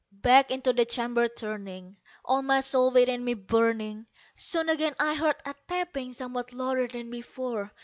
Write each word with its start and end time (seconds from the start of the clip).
Back 0.23 0.49
into 0.49 0.73
the 0.73 0.83
chamber 0.83 1.27
turning, 1.27 1.95
all 2.25 2.41
my 2.41 2.61
soul 2.61 2.89
within 2.89 3.23
me 3.23 3.35
burning, 3.35 4.07
Soon 4.35 4.67
again 4.67 4.95
I 4.99 5.13
heard 5.13 5.35
a 5.45 5.53
tapping 5.67 6.11
somewhat 6.11 6.53
louder 6.53 6.87
than 6.87 7.11
before. 7.11 7.71